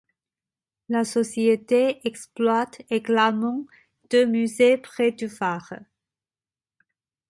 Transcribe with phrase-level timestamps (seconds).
[0.89, 3.67] La Société exploite également
[4.09, 5.73] deux musées près du phare.